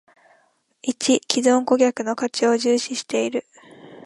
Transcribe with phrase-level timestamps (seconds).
[0.81, 3.45] ① 既存顧客の価値を重視している